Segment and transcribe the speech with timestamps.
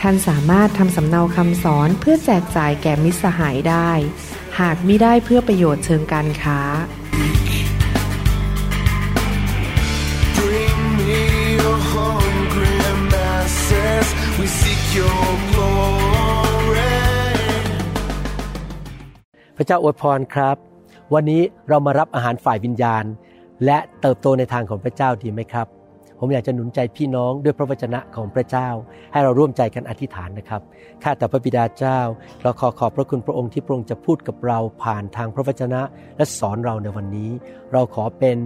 [0.00, 3.90] ท่านสามารถทำสำเนาคำสอนเพื่อแจกจ่ายแก่มิตรสหายได้
[4.60, 6.60] หากมิได้เพื่อประโยชน์เชิงการค้า
[10.38, 11.22] Bring me
[11.58, 12.76] your hungry
[13.12, 14.06] masses.
[14.38, 16.98] We seek your glory.
[19.56, 20.56] พระเจ้าอวยพรครับ
[21.14, 23.04] วันนี้เรามารับอาหารฝ่ายวิญญาณ
[23.64, 25.66] และเติบโตในทางของพระเจ้าดีไหมครับ
[26.24, 28.68] ผมอยากจะหนุนใจพี่น้องด้วยพระวจนะของพระเจ้า
[29.12, 30.60] ให้เราร่วมใจกันอธิษฐานนะครับ
[31.02, 32.00] ข้าแต่พระบิดาเจ้า
[32.42, 35.80] เราขอขอบพระคุณพระองค์ที่พระองค์จะพูดกับเราผ่านทางพระวจนะ
[36.16, 37.30] และสอนเราในวันนี้
[37.72, 38.36] เราขอเป็น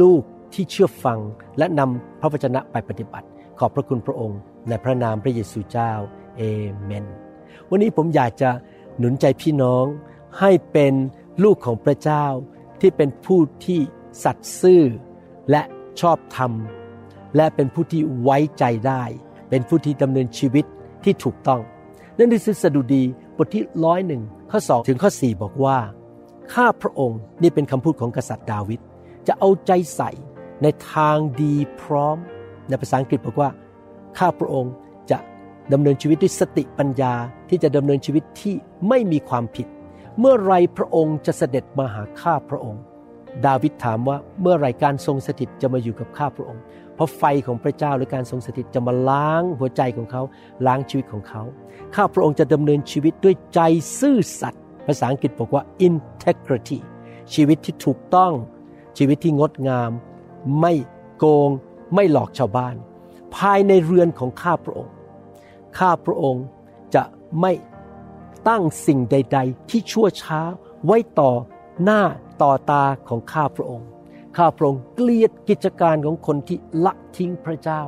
[0.00, 0.22] ลูก
[0.54, 1.18] ที่เชื่อฟัง
[1.58, 3.26] และนำพระวจนะไปปฏิบัติ
[3.58, 5.92] ขอบพระคุณพระองค์ ในพระนามพระเยซูเจ้า
[6.36, 6.42] เอ
[6.82, 7.06] เมน
[7.70, 8.50] วันนี้ผมอยากจะ
[8.98, 9.84] หนุนใจพี่น้อง
[10.40, 10.94] ให้เป็น
[11.44, 12.24] ลูกของพระเจ้า
[12.80, 13.80] ที่เป็นผู้ที่
[14.24, 14.82] สัตย์ซื่อ
[15.50, 15.62] และ
[16.00, 16.52] ชอบธรรม
[17.36, 19.02] และเป็นผู้ที่ไว้ใจได้
[19.50, 20.64] เป็นผู้ที่ดำเนินชีวิต
[21.04, 21.60] ที่ถูกต้อง
[22.18, 23.02] นั่นคือสดุดี
[23.36, 25.78] บทที่ร้อยหนึ่งข้อสองถึงข้อสี่บอกว่า
[26.54, 28.80] ข้าพระองค์นี่เป็นคำพูดของกษัตริย์ดาวิด
[29.26, 30.10] จะเอาใจใส่
[30.62, 32.16] ในทางดีพร้อม
[32.68, 33.50] ในภาษาอังกฤษบอกว่า
[34.18, 34.72] ข้าพระองค์
[35.10, 35.18] จะ
[35.72, 37.14] ดำเนินชีวิตด้วยสติปัญญา
[37.48, 38.54] ที่จะดำเนินชีวิตที่
[38.88, 39.66] ไม่มีความผิด
[40.18, 42.82] เมื่อไรพระองค์จะเสด็จมาหาข้าพระองค์
[43.46, 46.62] ดาวิดถามว่าเมื่อไรการทรงสถิตจะมาอยู่กับข้าพระองค์
[46.98, 50.22] เพราะไฟของพระเจ้าหรือการทรงสถิตจะมาล้างหัวใจของเขา
[50.66, 51.42] ล้างชีวิตของเขา
[51.94, 53.60] ข้าพระองค์จะดำเนินชีวิตด้วยใจ
[54.00, 56.78] ซื่อสัตย์ภาษาอังกฤษบอกว่า integrity
[57.34, 58.32] ชีวิตที่ถูกต้อง
[58.98, 59.90] ชีวิตที่งดงาม
[60.60, 60.74] ไม่
[61.18, 61.50] โกง
[61.94, 62.74] ไม่หลอกชาวบ้าน
[63.36, 64.92] ภายในเรือนของข้าพระองค์
[65.78, 66.44] ข้าพระองค์
[66.94, 67.04] จะ
[67.40, 67.52] ไม่
[68.48, 70.40] ตั้งสิ่งใด ๆ ที่ชั่วช้า
[70.84, 71.32] ไว้ต่อ
[71.84, 72.02] หน้า
[72.42, 73.88] ต่อตาของข้าพระองค์
[74.38, 77.82] ข้าพระองค์เกลียดกิจการของคนที่ละทิ้งพระเจ้า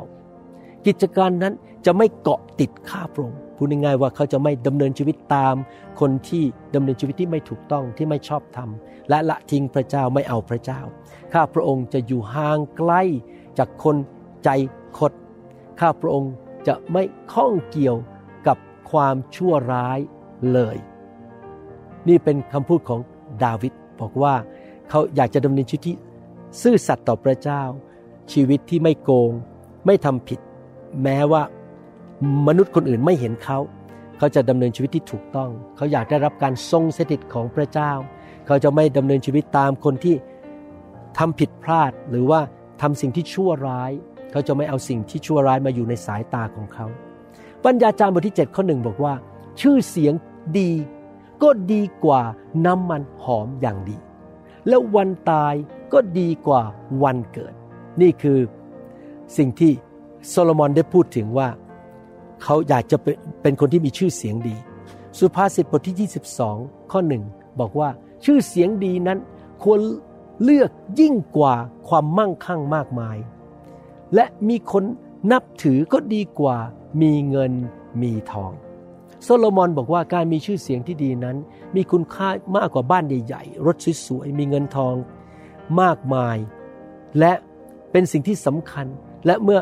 [0.86, 1.54] กิจการนั้น
[1.86, 5.54] จะไม่เกาะติดข้าพระองค์พูดง่ายๆว่าเขาจะไม่ดำเนินชีวิตตาม
[6.00, 6.44] คนที่
[6.74, 8.68] ดำเนินชีวิตที่ไม่ถูกต้องที่ไม่ชอบธรรม
[9.08, 10.80] และละทิ้งพระเจ้าไม่เอาพระเจ้า
[11.32, 12.92] ข้าพระองค์จะอยู่ห่างไกล
[13.58, 13.96] จากคน
[14.44, 14.48] ใจ
[14.98, 15.12] คด
[15.80, 16.32] ข้าพระองค์
[16.68, 17.96] จะไม่ข้องเกี่ยว
[18.46, 18.58] กับ
[18.90, 19.98] ความชั่วร้าย
[20.52, 20.76] เลย
[22.08, 23.00] นี่เป็นคำพูดของ
[23.44, 24.34] ดาวิดบอกว่า
[24.90, 25.96] เขาอยากจะดำเนินชีวิตที่
[26.62, 27.62] ซื่อสัตย์ต่อพระเจ้า
[28.32, 29.32] ชีวิตที่ไม่โกง
[29.86, 30.40] ไม่ทำผิด
[31.02, 31.42] แม้ว่า
[32.46, 33.58] มนุษย์คนอื่นไม่เห็นเขา
[34.18, 37.92] เขาจะดำเนินชีวิตที่ถูกต้อง เขาอยากได้รับการทรงสถิตของพระเจ้า
[38.46, 40.14] เขาจะไม่ดำเนินชีวิตตามคนที่
[41.18, 42.40] ทำผิดพลาดหรือว่า
[42.82, 43.90] ทำสิ่งที่ชั่วร้าย
[44.32, 46.86] เขาจะไม่เอาสิ่งที่ชั่วร้ายมาอยู่ในสายตาของเขา
[47.64, 49.14] ปัญญาจารย์บทที่7ข้อหนึ่งบอกว่า
[49.60, 50.14] ชื่อเสียง
[50.58, 50.70] ดี
[51.42, 52.22] ก็ดีกว่า
[52.66, 53.96] น้ำมันหอมอย่างดี
[54.68, 55.54] และวันตาย
[55.92, 56.62] ก็ดีกว่า
[57.02, 57.54] วันเกิด
[58.00, 58.38] นี่คือ
[59.36, 59.72] สิ่งที่
[60.28, 61.48] โซโลมอนได้พูดถึงว่า
[62.42, 64.56] เขาอยากจะเป็นเป็นคนที่มีชื่อเสียงดี
[65.18, 66.10] สุภาษิตบทที่
[66.48, 67.22] 22 ข้อหนึ่ง
[67.60, 67.88] บอกว่า
[68.24, 69.18] ชื่อเสียงดีนั้น
[69.62, 69.80] ควร
[70.42, 71.54] เลือกยิ่งกว่า
[71.88, 73.16] ความมั่งคั่งมากมาย
[74.14, 74.84] และมีคน
[75.32, 76.56] นับถือก็ดีกว่า
[77.02, 77.52] มีเงิน
[78.02, 78.52] มีทอง
[79.22, 81.36] โซโลมอนบอกว่าการมีชื่อเสียงที่ดีนั้น
[81.74, 84.94] มีคุณค่ามากกว่าบ้านใหญ่ๆรถสวยๆมีเงินทอง
[85.80, 86.36] มากมาย
[87.18, 87.32] และ
[87.92, 88.86] เป็นสิ่งที่สำคัญ
[89.26, 89.60] และเมื่อ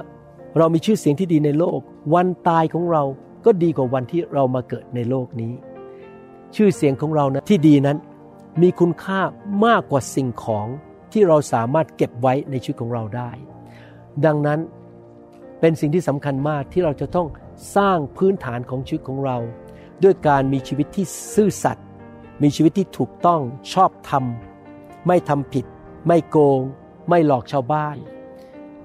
[0.58, 1.80] เรามีชื่อเสียงที่ดีในโลก
[2.14, 3.02] วันตายของเรา
[3.44, 5.52] ก็ดีกว่าวันที่เรามาเกิดในโลกนี้
[6.56, 7.98] ชื่อเสียงของเรานะที่ดีนั้น
[8.62, 9.20] มีคุณค่า
[9.66, 10.66] มากกว่าสิ่งของ
[11.12, 13.30] ที่เราสามารถเก็บไว้ในชีวิตของเราได้
[14.24, 14.60] ดังนั้น
[15.60, 17.28] เป็นสิ่งที่สำคัญมากที่เราจะต้อง
[17.76, 19.36] สร้างพื้นฐานของชีวิตของเรา
[20.02, 21.86] ด้วยการมีชีวิตที่ซื่อสัตย์
[22.42, 23.40] มีชีวิตที่ถูกต้อง
[23.72, 24.24] ชอบธรรม
[25.06, 25.64] ไม่ทำผิด
[26.08, 26.60] ไม่โกง
[27.08, 27.96] ไม่หลอกชาวบ้าน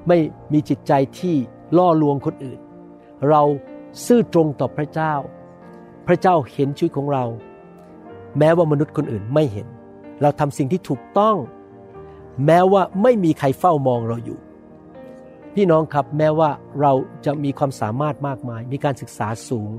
[0.07, 0.17] ไม่
[0.53, 1.35] มีจิตใจที่
[1.77, 2.59] ล่อลวงคนอื่น
[3.29, 3.41] เรา
[4.05, 5.13] ซื่อตรงต่อพระเจ้า
[6.07, 7.25] พระเจ้าเห็นชีวิตของเรา
[8.37, 9.67] แม้ว่ามนุษย์คนอื่นไม่เห็น
[10.21, 11.35] เราทำสิ่งที่ถูกต้อง
[12.45, 14.39] แม้ว่าไม่มีใครเฝ้ามองเราอยู่
[15.55, 16.49] พี่น้องครับแม้ว่า
[16.81, 16.93] เรา
[17.25, 19.71] จะมีความสามารถมากมาย มีการศึกษาสูง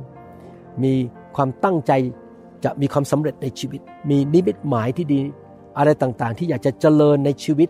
[0.82, 0.94] มี
[1.36, 1.92] ความตั้งใจ
[2.64, 3.80] จะมีความสำเร็จในชีวิต
[4.10, 5.20] มีนิมิตหมายที่ดี
[5.78, 7.68] อะไรต่างๆ ที่อยากจะเจริญในชีวิต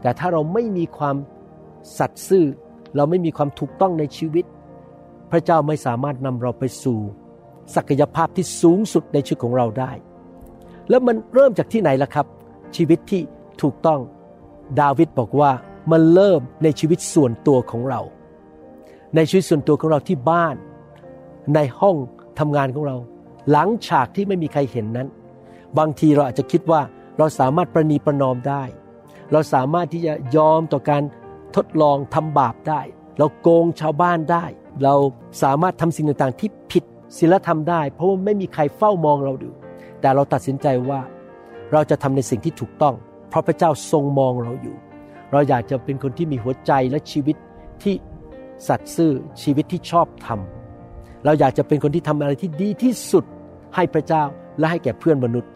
[0.00, 1.16] แต่ถ้าเราไม่มีความ
[1.98, 2.44] สัตย์ซื่อ
[2.96, 4.44] เราไม่มีความถูกต้องในชีวิต
[5.30, 6.98] พระเจ้าไม่สามารถนำเราไปสู่
[7.74, 9.92] ศักยภาพที่สูงสุดในชีวิตของเราได้
[10.88, 12.26] แล้วมันเริ่มจากที่ไหนล่ะครับ
[12.76, 13.22] ชีวิตที่
[13.62, 14.00] ถูกต้อง
[14.80, 15.50] ดาวิดบอกว่า
[15.92, 18.00] มันเริ่มในชีวิตส่วนตัวของเรา
[19.16, 20.56] ในชีวิตส่วนตัวของเราที่บ้าน
[21.54, 21.96] ในห้อง
[22.38, 22.96] ทำงานของเรา
[23.50, 25.08] หลังฉากที่ไม่มีใครเห็นนั้น
[25.78, 26.80] บางทีเราอาจจะคิดว่า
[27.20, 28.62] เราสามารถประนีประนอมได้
[29.32, 31.02] เราสามารถที่จะยอมต่อการ
[31.56, 32.80] ทดลองทำบาปได้
[33.18, 34.44] เราโกงชาวบ้านได้
[34.82, 34.94] เรา
[35.42, 36.84] สามารถทำสิ่งต่างๆ ที่ผิด
[37.18, 39.50] ศีลธรรมได้ เพราะว่าไม่มีใครเฝ้ามองเราดู
[40.00, 41.00] แต่เราตัดสินใจว่า
[41.72, 42.94] เราจะทำในสิ่งที่ถูกต้อง
[43.28, 44.76] เพราะพระเจ้าทรงมองเราอยู่
[45.32, 47.36] เราอยากจะเป็นคนที่มีหัวใจและชีวิต
[47.82, 47.94] ที่
[48.68, 49.12] สัตย์ซื่อ
[49.42, 53.24] ชีวิตที่ชอบทำเราอยากจะเป็นคนที่ทำอะไรที่ดีที่สุด
[53.74, 54.22] ให้พระเจ้า
[54.58, 55.50] และให้แก่เพื่อนมนุษย์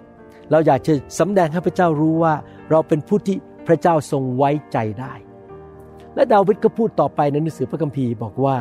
[0.50, 2.34] เราอยากจะสำแดงให้พระเจ้ารู้ว่า
[2.70, 3.36] เราเป็นผู้ที่
[3.66, 5.14] พระเจ้าทรงไว้ใจได้
[6.14, 8.56] และดาวิดก็พูดต่อไปในหนังสือพระคัมภีร์บอกว่า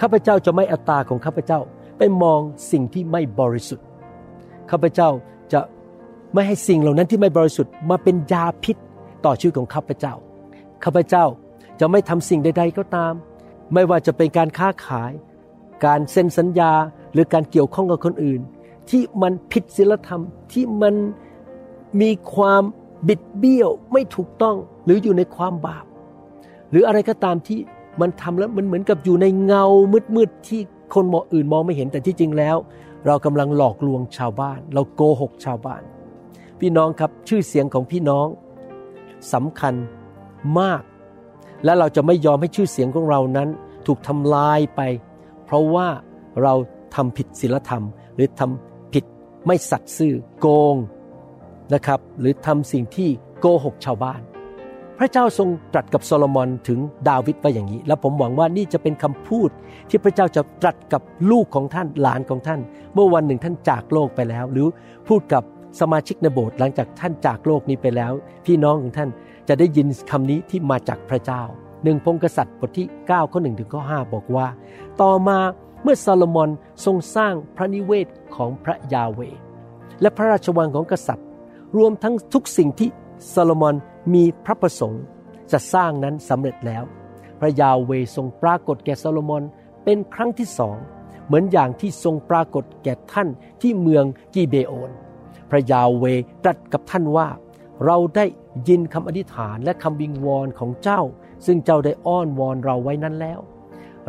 [0.00, 1.58] ข้าพเจ้าจะไม่อัตตาของข้าพเจ้า
[1.98, 2.40] ไปมอง
[2.72, 3.86] สิ่งที่ไม่บริสุทธิ์
[4.70, 5.08] ข้าพเจ้า
[5.52, 5.60] จะ
[6.34, 8.76] ไม่ให้สิ่งเหล่านั้นที่ไม่บริสุทธิ์มาเป็นยาพิษ
[9.24, 10.14] ต่อชีวิตของข้าพเจ้า
[10.84, 11.24] ข้าพเจ้า
[11.80, 13.12] จะไม่ทำสิ่งใด ๆก็ตาม
[13.74, 15.12] ไม่ว่าจะเป็นการค้าขาย
[15.84, 16.72] การเซ็นสัญญา
[17.12, 18.40] หรือการเกี่ยวข้องกับคนอื่น
[18.90, 20.22] ที่มันผิดศีลธรรม
[20.52, 20.94] ที่มัน
[22.00, 22.62] มีความ
[23.08, 25.84] บิดเบี้ยวไม่ถูกต้องหรืออยู่ในความบาป
[26.70, 27.58] หรืออะไรก็ตามที่
[28.00, 29.64] มันทำแล้วมันเหมือนกับอยู่ในเงา
[30.16, 30.60] มืดๆที่
[30.94, 32.56] คนมองอื่นมองไม่เห็นแต่ที่จริงแล้ว
[33.06, 35.82] เรากำลังหลอกลวงชาวบ้าน เราโกหกชาวบ้าน
[36.60, 38.26] พี่น้องครับชื่อเสียงของพี่น้อง
[39.32, 39.74] สำคัญ
[40.60, 40.82] มาก
[41.64, 43.48] และเราจะไม่ยอมให้ชื่อเสียงของเรานั้น
[43.86, 44.80] ถูกทำลายไป
[45.44, 45.88] เพราะว่า
[46.42, 46.54] เรา
[46.94, 47.84] ทำผิดศีลธรรม
[48.14, 48.75] หรือทำ
[49.46, 50.76] ไม่สัตย์ซื่อโกง
[51.74, 53.08] นะครับ หรือทำสิ่งที่
[53.40, 54.20] โกหกชาวบ้าน
[54.98, 56.78] พระเจ้าทรงตรัสกับโซโลมอนถึง
[57.08, 59.50] ดาวิดว่าอย่างนี้ และผมหวังว่านี่จะเป็นคำพูด
[59.88, 62.60] ที่พระเจ้าจะตรัสกับลูกของท่านหลานของท่าน
[62.94, 64.68] เมื่อวันหนึ่งท่านจากโลกไปแล้ว หรือ
[65.08, 65.42] พูดกับ
[65.80, 68.12] สมาชิกในโบสถ์หลังจากท่านจากโลกนี้ไปแล้ว
[68.46, 69.10] พี่น้องของท่าน
[69.48, 71.42] จะได้ยินคำนี้ที่มาจากพระเจ้า
[71.84, 74.46] หนึ่งพงกษัตริย์บทที่9ข้อ1ถึงข้อ5บอกว่า
[75.00, 75.38] ต่อมา
[75.86, 76.50] มื่อซาโลมอน
[76.84, 79.20] ทรงสร้างพระนิเวศของพระยาเว
[80.00, 81.28] และพระราชวังของกษัตริย์
[81.76, 82.88] รวมทั้งทุกสิ่งที่
[83.34, 83.74] ซาโลมอน
[84.14, 85.02] มีพระประสงค์
[85.52, 86.84] จะสร้างนั้นสำเร็จแล้ว
[87.40, 89.42] พระยาเวทรงปรากฏแก่ซาโลมอน
[89.84, 90.76] เป็นครั้งที่สอง
[91.26, 93.28] เหมือนอย่างที่ทรงปรากฏแก่ท่าน
[93.62, 94.04] ที่เมือง
[94.34, 94.90] กีเบโอน
[95.50, 96.04] พระยาเว
[96.44, 97.28] ตรัสกับท่านว่า
[97.84, 98.24] เราได้
[98.68, 101.02] ยินคำอธิษฐานและคำวิงวอนของเจ้า
[101.46, 103.40] ซึ่งเจ้าได้อ้อนวอนเราไว้นั้นแล้ว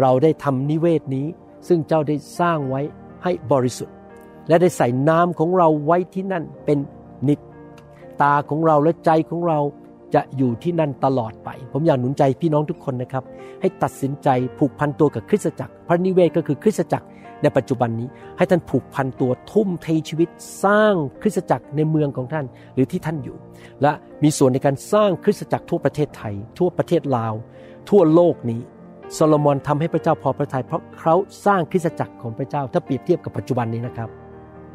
[0.01, 1.27] เราได้ทำนิเวศนี้
[1.68, 2.81] ซึ่งเจ้าได้สร้างไว้
[3.24, 3.95] ให้บริสุทธิ์
[4.48, 6.77] และได้ใส่น้ำของเราไว้ที่นั่นเป็น
[7.27, 7.39] นิจ
[8.21, 9.59] ตาของเราและใจของเรา
[10.15, 13.24] จะอยู่ที่นั่นตลอดไป ผมอยากหนุนใจพี่น้องทุกคนนะครับ
[13.62, 17.07] ให้ตัดสินใจผูกพันตัวกับคริสตจักร พระนิเวศก็คือคริสตจักร
[17.42, 18.07] ในปัจจุบันนี้
[18.38, 20.30] ให้ท่านผูกพันตัวทุ่มเทชีวิต
[20.63, 23.36] สร้างคริสตจักรในเมืองของท่านหรือที่ท่านอยู่
[23.81, 23.92] และ
[24.24, 27.33] มีส่วนในการสร้างคริสตจักรทั่วประเทศไทย ทั่วประเทศลาว
[27.89, 28.62] ทั่วโลกนี้
[29.13, 31.15] โซโลมอนทำให้พระเจ้าพอพระทัยเพราะเขา
[31.45, 34.09] สร้างคริสตจักรของพระเจ้าถ้าเปรียบเทียบกับปัจจุบันนี้นะครับ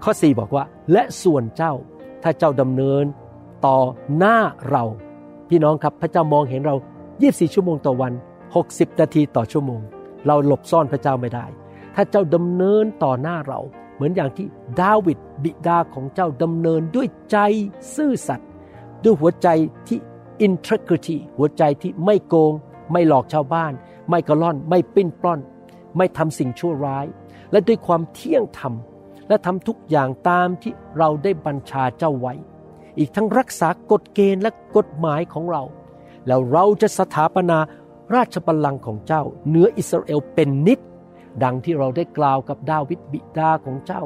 [0.02, 1.73] ข้อ 4 บอกว่า และส่วนเจ้า
[2.23, 3.05] ถ้าเจ้าดำเนิน
[3.67, 3.79] ต่อ
[4.19, 4.37] หน้า
[4.70, 4.84] เรา
[5.49, 6.76] พี่น้องครับพระเจ้ามองเห็นเรา
[7.14, 8.12] 24 ชั่วโมงต่อวัน
[8.56, 9.81] 60 นาทีต่อชั่วโมง
[10.26, 11.46] เราหลบซ่อนพระเจ้าไม่ได้
[11.94, 13.61] ถ้าเจ้าดำเนินต่อหน้าเรา
[13.94, 14.46] เหมือนอย่างที่
[14.81, 17.36] ดาวิดบิดาของเจ้าดำเนินด้วยใจ
[17.94, 18.48] ซื่อสัตย์
[19.05, 19.48] ด้วยหัวใจ
[19.89, 19.98] ที่
[20.46, 22.53] integrity หัวใจที่ไม่โกง
[22.93, 23.72] ไม่หลอกชาวบ้าน
[24.10, 25.41] ไม่กระล่อน ไม่ปิ้นปล้อน
[25.96, 27.06] ไม่ทำสิ่งชั่วร้าย
[27.51, 28.74] และด้วยความเที่ยงธรรม
[29.29, 32.34] และทำทุกอย่างตามที่เราได้บัญชาเจ้าไว้
[32.98, 35.62] อีกทั้งรักษากฎเกณฑ์และกฎหมายของเรา
[36.27, 37.58] แล้วเราจะสถาปนา
[38.15, 40.81] ราชบัลลังก์ของเจ้าเหนืออิสราเอลเป็นนิจ
[41.43, 44.03] ดังที่เราได้กล่าวกับดาวิดบิดาของเจ้า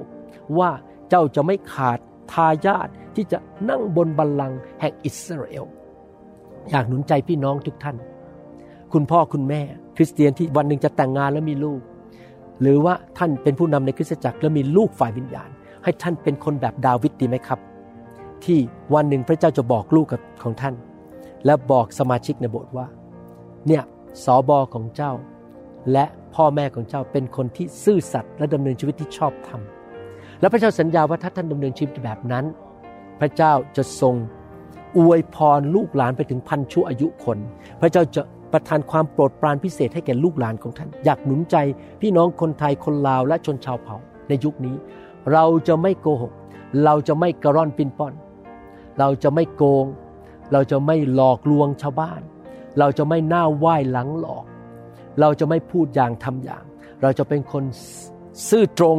[0.59, 0.71] ว่า
[1.09, 1.99] เจ้าจะไม่ขาด
[2.33, 5.64] ทายาทที่จะนั่งบนบัลลังก์แห่งอิสราเอล
[6.71, 7.97] อยากหนุนใจพี่น้องทุกท่าน
[8.98, 9.62] คุณพ่อคุณแม่
[9.96, 11.80] คริสเตียนที่วันหนึ่งจะแต่งงานแล้วมีลูก
[12.60, 15.50] หรือว่าท่านเป็นผู้นำในคริสตจักรแล้วมีลูกฝ่ายวิญญาณ
[15.84, 17.60] ให้ท่านเป็นคนแบบดาวิดดีไหมครับ
[18.44, 18.58] ที่
[18.94, 20.74] วันหนึ่งพระเจ้าจะบอกลูกกับของท่าน
[21.44, 22.86] และบอกสมาชิกในโบสถ์ว่า
[23.66, 23.82] เนี่ย
[24.24, 25.12] สอบอของเจ้า
[25.92, 29.60] และพ่อแม่ของเจ้าเป็นคนที่ซื่อสัตย์และดำเนินชีวิตที่ชอบธรรม
[30.40, 32.44] และพระเจ้าสัญญาว่าถ้าท่านดำเนินชีวิตแบบนั้น
[33.20, 34.14] พระเจ้าจะทรง
[34.98, 37.38] อวยพรลูกหลานไปถึงพันชั่วอายุคน
[37.80, 38.22] พระเจ้าจะ
[38.56, 41.56] ประทานความโปรดปรานพิเศษให้แก่ลูกหลานของท่าน อยากหนุนใจ
[42.00, 43.96] พี่น้องคนไทยคนลาวและชนชาวเผ่า
[44.28, 44.76] ในยุคนี้
[45.32, 46.32] เราจะไม่โกหก
[46.84, 48.14] เราจะไม่กระร่อนปินป้อน
[48.98, 49.86] เราจะไม่โกง
[50.52, 52.20] เราจะไม่หลอกลวงชาวบ้าน
[52.78, 54.44] เราจะไม่หน้าไหว้หลังหลอก
[55.20, 56.64] เราจะไม่พูดอย่างทำอย่าง
[57.02, 57.64] เราจะเป็นคน
[58.48, 58.98] ซื่อตรง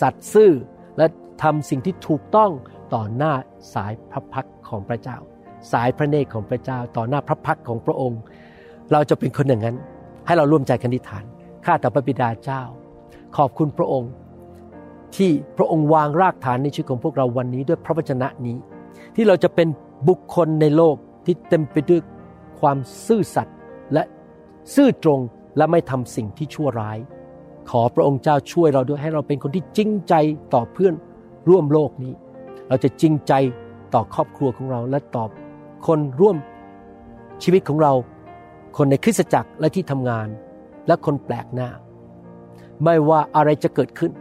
[0.00, 0.52] สัตย์ซื่อ
[0.96, 1.06] และ
[1.42, 2.50] ทำสิ่งที่ถูกต้อง
[2.94, 3.32] ต่อหน้า
[3.74, 5.18] สายพระพักของพระเจ้า
[5.72, 8.20] สายพระเนตรของพระเจ้า ต่อหน้าพระพักของพระองค์
[8.92, 9.76] เราจะเป็นคนอย่างนั้น
[10.26, 11.24] ให้เราร่วมใจกันอธิษฐาน
[11.64, 12.62] ข้าแต่พระบิดาเจ้า
[13.36, 14.12] ขอบคุณพระองค์
[15.16, 18.56] ที่พระองค์วางรากฐานในชีวิตของพวกเราวันนี้ด้วยพระวจนะนี้
[19.16, 19.68] ที่เราจะเป็น
[20.08, 22.00] บุคคลในโลกที่เต็มไปด้วย
[22.60, 23.56] ความซื่อสัตย์
[23.92, 24.02] และ
[24.74, 25.20] ซื่อตรง
[25.56, 26.98] และไม่ทำสิ่งที่ชั่วร้าย
[27.70, 30.14] ขอพระองค์เจ้าช่วยเราด้วยให้เราเป็นคนที่จริงใจ
[30.54, 30.94] ต่อเพื่อน
[31.48, 32.12] ร่วมโลกนี้
[32.68, 33.32] เราจะจริงใจ
[33.94, 35.24] ต่อครอบครัวของเราและต่อ
[35.86, 36.36] คนร่วม
[37.42, 37.92] ชีวิตของเรา
[38.76, 40.28] คนในคริสตจักรและที่ทำงาน
[40.86, 41.70] และคนแปลกหน้า
[42.84, 44.12] ไม่ว่าอะไรจะเกิดขึ้น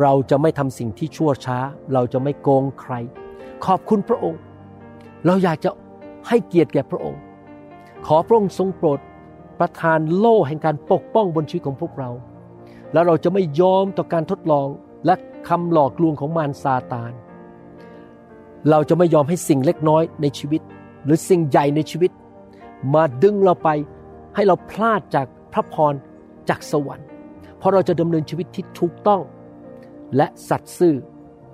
[0.00, 1.58] เราจะไม่ทำสิ่งที่ชั่วช้า
[1.92, 2.92] เราจะไม่โกงใคร
[3.64, 4.40] ขอบคุณพระองค์
[5.26, 5.70] เราอยากจะ
[6.28, 7.20] ให้เกียรติแก่พระองค์
[8.06, 9.00] ขอพระองค์ทรงโปรด
[9.58, 12.10] ประทานโล่แห่งการปกป้องบนชีวิตของพวกเรา
[12.92, 14.68] แล้วเราจะไม่ยอมต่อการทดลอง
[15.06, 15.14] และ
[15.48, 17.12] คำหลอกลวงของมารซาตาน
[18.70, 20.62] เราจะไม่ยอมให้สิ่งเล็กน้อยในชีวิต
[21.04, 22.10] หรือสิ่งใหญ่ในชีวิต
[22.94, 23.68] มาดึงเราไป
[24.34, 25.94] ให้เราพลาดจากพระพร
[26.48, 27.06] จากสวรรค์
[27.58, 29.22] เพราะเราจะดำเนินชีวิตที่ถูกต้อง
[30.16, 30.94] และสัตย์ซื่อ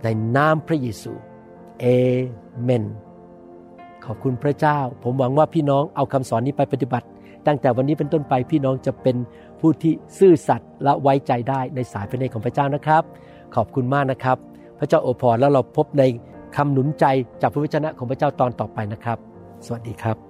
[0.03, 1.13] ในนามพระเยซู
[1.81, 1.85] เอ
[2.63, 2.85] เมน
[4.05, 7.07] ขอบคุณพระเจ้า ผมหวังว่าพี่น้องเอาคำสอนนี้ไปปฏิบัติ
[7.47, 9.17] ตั้งแต่วันนี้เป็นต้นไปพี่น้องจะเป็น
[9.61, 13.03] ผู้ที่ซื่อสัตย์และไว้ใจได้ในสายพระเนตรของพระเจ้านะครับ
[13.55, 14.37] ขอบคุณมากนะครับ
[14.79, 16.03] พระเจ้าอวยพรแล้วเราพบใน
[16.57, 17.05] คำหนุนใจ
[17.41, 19.19] จากพระวจนะของพระเจ้าตอนต่อไปนะครับ
[19.67, 20.30] สวัสดีครับ